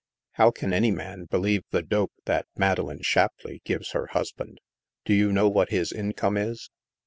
How 0.31 0.49
can 0.49 0.73
any 0.73 0.89
man 0.89 1.25
believe 1.29 1.63
the 1.69 1.83
dope 1.83 2.13
that 2.25 2.47
Madeleine 2.55 3.03
Shapleigh 3.03 3.59
gives 3.63 3.91
her 3.91 4.07
hus 4.07 4.31
band? 4.31 4.59
Do 5.05 5.13
you 5.13 5.31
know 5.31 5.47
what 5.47 5.69
his 5.69 5.91
income 5.91 6.37
is 6.37 6.71